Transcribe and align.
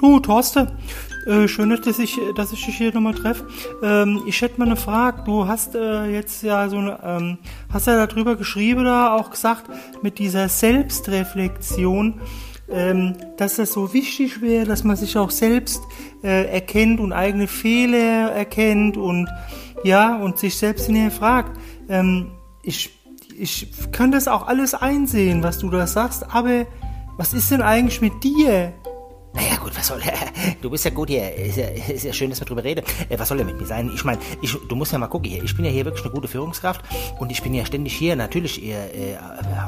Du, 0.00 0.18
Thorsten, 0.18 0.66
äh, 1.26 1.46
schön, 1.46 1.68
dass 1.68 1.98
ich, 1.98 2.18
dass 2.34 2.54
ich 2.54 2.64
dich 2.64 2.78
hier 2.78 2.94
nochmal 2.94 3.12
treffe. 3.12 3.46
Ähm, 3.82 4.22
ich 4.24 4.40
hätte 4.40 4.58
mal 4.58 4.64
eine 4.64 4.76
Frage. 4.76 5.24
Du 5.26 5.46
hast 5.46 5.74
äh, 5.74 6.06
jetzt 6.06 6.42
ja 6.42 6.70
so 6.70 6.78
eine, 6.78 6.98
ähm, 7.04 7.38
hast 7.70 7.86
ja 7.86 8.06
darüber 8.06 8.36
geschrieben 8.36 8.86
da 8.86 9.14
auch 9.14 9.28
gesagt, 9.28 9.64
mit 10.00 10.18
dieser 10.18 10.48
Selbstreflexion, 10.48 12.18
ähm, 12.70 13.14
dass 13.36 13.56
das 13.56 13.74
so 13.74 13.92
wichtig 13.92 14.40
wäre, 14.40 14.64
dass 14.64 14.84
man 14.84 14.96
sich 14.96 15.18
auch 15.18 15.30
selbst 15.30 15.82
äh, 16.24 16.46
erkennt 16.46 16.98
und 16.98 17.12
eigene 17.12 17.46
Fehler 17.46 18.32
erkennt 18.32 18.96
und 18.96 19.28
ja, 19.84 20.16
und 20.16 20.38
sich 20.38 20.56
selbst 20.56 20.86
hinterfragt. 20.86 21.60
Ähm, 21.90 22.30
ich, 22.62 22.98
ich 23.38 23.68
kann 23.92 24.12
das 24.12 24.28
auch 24.28 24.46
alles 24.46 24.72
einsehen, 24.72 25.42
was 25.42 25.58
du 25.58 25.68
da 25.68 25.86
sagst, 25.86 26.24
aber 26.34 26.64
was 27.18 27.34
ist 27.34 27.50
denn 27.50 27.60
eigentlich 27.60 28.00
mit 28.00 28.24
dir? 28.24 28.72
Gut, 29.60 29.76
was 29.76 29.86
soll. 29.86 30.00
Du 30.62 30.70
bist 30.70 30.84
ja 30.84 30.90
gut 30.90 31.08
hier. 31.08 31.34
Ist 31.34 31.56
ja, 31.56 31.68
ist 31.68 32.04
ja 32.04 32.12
schön, 32.12 32.30
dass 32.30 32.40
wir 32.40 32.46
drüber 32.46 32.64
reden. 32.64 32.84
Äh, 33.08 33.18
was 33.18 33.28
soll 33.28 33.38
denn 33.38 33.46
mit 33.46 33.60
mir 33.60 33.66
sein? 33.66 33.90
Ich 33.94 34.04
meine, 34.04 34.18
du 34.68 34.76
musst 34.76 34.92
ja 34.92 34.98
mal 34.98 35.08
gucken 35.08 35.30
hier. 35.30 35.42
Ich 35.42 35.54
bin 35.54 35.64
ja 35.64 35.70
hier 35.70 35.84
wirklich 35.84 36.04
eine 36.04 36.12
gute 36.12 36.28
Führungskraft 36.28 36.82
und 37.18 37.30
ich 37.30 37.42
bin 37.42 37.54
ja 37.54 37.64
ständig 37.64 37.94
hier. 37.94 38.16
Natürlich, 38.16 38.62
ihr, 38.62 38.76
äh, 38.76 39.16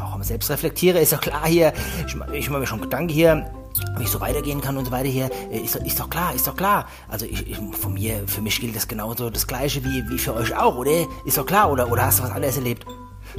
auch 0.04 0.14
am 0.14 0.22
Selbstreflektiere, 0.22 0.98
ist 0.98 1.12
doch 1.12 1.20
klar 1.20 1.46
hier. 1.46 1.72
Ich, 2.06 2.16
ich 2.32 2.50
mache 2.50 2.60
mir 2.60 2.66
schon 2.66 2.80
Gedanken 2.80 3.08
hier, 3.08 3.50
wie 3.98 4.04
ich 4.04 4.10
so 4.10 4.20
weitergehen 4.20 4.60
kann 4.60 4.76
und 4.76 4.86
so 4.86 4.90
weiter 4.90 5.08
hier. 5.08 5.30
Äh, 5.50 5.58
ist, 5.58 5.76
ist 5.76 6.00
doch 6.00 6.08
klar, 6.08 6.34
ist 6.34 6.46
doch 6.46 6.56
klar. 6.56 6.86
Also 7.08 7.26
ich, 7.26 7.46
ich, 7.50 7.56
von 7.56 7.94
mir, 7.94 8.22
für 8.26 8.40
mich 8.40 8.60
gilt 8.60 8.74
das 8.74 8.88
genauso 8.88 9.30
das 9.30 9.46
Gleiche 9.46 9.84
wie, 9.84 10.08
wie 10.08 10.18
für 10.18 10.34
euch 10.34 10.56
auch, 10.56 10.76
oder? 10.76 11.06
Ist 11.24 11.36
doch 11.36 11.46
klar, 11.46 11.70
oder, 11.70 11.90
oder 11.90 12.06
hast 12.06 12.18
du 12.18 12.22
was 12.22 12.30
anderes 12.30 12.56
erlebt? 12.56 12.86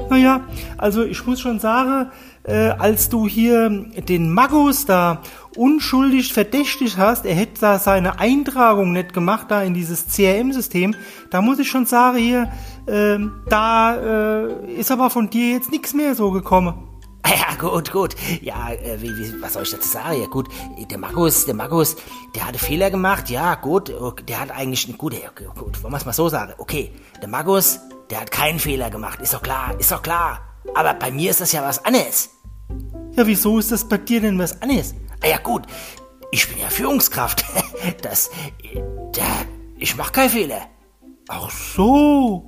Naja, 0.10 0.42
also 0.78 1.04
ich 1.04 1.26
muss 1.26 1.40
schon 1.40 1.60
sagen, 1.60 2.12
äh, 2.44 2.70
als 2.70 3.10
du 3.10 3.28
hier 3.28 3.70
den 3.70 4.34
Magus 4.34 4.86
da 4.86 5.22
unschuldig 5.56 6.34
verdächtig 6.34 6.98
hast, 6.98 7.26
er 7.26 7.36
hätte 7.36 7.62
da 7.62 7.80
seine 7.80 8.20
Eintragung 8.20 8.92
nicht 8.92 9.14
gemacht 9.14 9.48
da 9.50 9.62
in 9.62 9.74
dieses 9.74 10.08
CRM-System, 10.08 10.96
da 11.30 11.42
muss 11.42 11.60
ich 11.60 11.70
schon 11.70 11.86
sagen 11.86 12.18
hier, 12.18 12.52
äh, 12.88 13.20
da 13.50 13.96
äh, 14.48 14.74
ist 14.74 14.92
aber 14.92 15.10
von 15.10 15.30
dir 15.30 15.52
jetzt 15.52 15.72
nichts 15.72 15.94
mehr 15.94 16.16
so 16.16 16.32
gekommen. 16.32 16.74
Ja, 17.26 17.56
gut, 17.58 17.92
gut. 17.92 18.16
Ja, 18.42 18.72
äh, 18.72 19.02
wie, 19.02 19.16
wie, 19.18 19.42
was 19.42 19.54
soll 19.54 19.64
ich 19.64 19.72
dazu 19.72 19.88
sagen? 19.88 20.20
Ja, 20.20 20.28
gut, 20.28 20.50
der 20.92 20.98
Markus, 20.98 21.46
der 21.46 21.56
Markus, 21.56 21.96
der 22.36 22.46
hatte 22.46 22.60
Fehler 22.60 22.92
gemacht. 22.92 23.30
Ja, 23.30 23.56
gut, 23.56 23.94
der 24.28 24.42
hat 24.42 24.52
eigentlich, 24.52 24.98
gut, 24.98 25.14
ja, 25.14 25.30
gut, 25.30 25.82
wollen 25.82 25.94
wir 25.94 25.98
es 25.98 26.06
mal 26.06 26.12
so 26.12 26.28
sagen. 26.28 26.54
Okay, 26.58 26.92
der 27.22 27.30
Markus, 27.30 27.80
der 28.14 28.22
hat 28.22 28.30
keinen 28.30 28.60
Fehler 28.60 28.92
gemacht. 28.92 29.20
Ist 29.22 29.34
doch 29.34 29.42
klar, 29.42 29.76
ist 29.80 29.92
doch 29.92 30.04
klar. 30.04 30.40
Aber 30.76 30.94
bei 30.94 31.10
mir 31.10 31.32
ist 31.32 31.42
das 31.42 31.52
ja 31.52 31.64
was 31.64 31.84
anderes. 31.84 32.30
Ja, 33.16 33.26
wieso 33.26 33.58
ist 33.58 33.72
das 33.72 33.90
bei 33.90 33.98
dir 33.98 34.22
denn 34.22 34.38
was 34.38 34.62
anderes? 34.62 34.94
Ah 35.24 35.28
ja, 35.30 35.40
gut, 35.40 35.64
ich 36.32 36.48
bin 36.48 36.60
ja 36.60 36.70
Führungskraft. 36.70 37.44
Das, 38.02 38.30
der, 39.14 39.26
ich 39.78 39.98
mach 39.98 40.14
keinen 40.14 40.30
Fehler. 40.30 40.62
Ach 41.28 41.52
so. 41.52 42.48